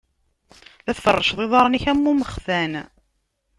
La 0.85 0.93
tfeṛṛceḍ 0.97 1.39
iḍaṛṛen-ik 1.45 1.85
am 1.91 2.09
umextan. 2.11 2.73